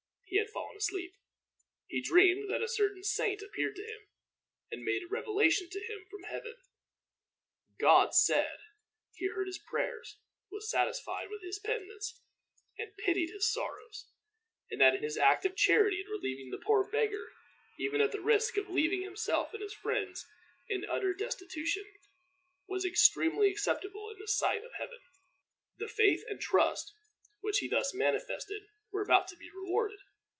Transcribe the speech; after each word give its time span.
He 0.33 0.37
had 0.37 0.49
fallen 0.49 0.77
asleep. 0.77 1.13
He 1.87 2.01
dreamed 2.01 2.49
that 2.49 2.63
a 2.63 2.67
certain 2.69 3.03
saint 3.03 3.41
appeared 3.41 3.75
to 3.75 3.83
him, 3.85 4.07
and 4.71 4.81
made 4.81 5.03
a 5.03 5.07
revelation 5.07 5.67
to 5.69 5.79
him 5.83 6.05
from 6.09 6.23
heaven. 6.23 6.55
God, 7.77 8.07
he 8.07 8.13
said, 8.13 8.59
had 9.19 9.31
heard 9.35 9.47
his 9.47 9.57
prayers, 9.59 10.17
was 10.49 10.69
satisfied 10.71 11.29
with 11.29 11.41
his 11.43 11.59
penitence, 11.59 12.21
and 12.79 12.95
pitied 12.95 13.29
his 13.31 13.51
sorrows; 13.51 14.07
and 14.71 14.79
that 14.79 15.01
his 15.03 15.17
act 15.17 15.45
of 15.45 15.57
charity 15.57 15.99
in 15.99 16.07
relieving 16.09 16.49
the 16.49 16.63
poor 16.65 16.89
beggar, 16.89 17.33
even 17.77 17.99
at 17.99 18.13
the 18.13 18.21
risk 18.21 18.55
of 18.55 18.69
leaving 18.69 19.01
himself 19.01 19.53
and 19.53 19.61
his 19.61 19.73
friends 19.73 20.25
in 20.69 20.85
utter 20.85 21.13
destitution, 21.13 21.83
was 22.69 22.85
extremely 22.85 23.51
acceptable 23.51 24.09
in 24.09 24.17
the 24.17 24.29
sight 24.29 24.63
of 24.63 24.71
Heaven. 24.77 25.01
The 25.77 25.89
faith 25.89 26.23
and 26.29 26.39
trust 26.39 26.93
which 27.41 27.57
he 27.59 27.67
thus 27.67 27.93
manifested 27.93 28.63
were 28.93 29.01
about 29.01 29.27
to 29.27 29.35
be 29.37 29.49
rewarded. 29.51 29.99